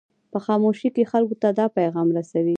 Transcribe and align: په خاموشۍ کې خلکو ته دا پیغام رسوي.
په 0.31 0.37
خاموشۍ 0.45 0.89
کې 0.95 1.09
خلکو 1.11 1.35
ته 1.41 1.49
دا 1.59 1.65
پیغام 1.77 2.07
رسوي. 2.17 2.49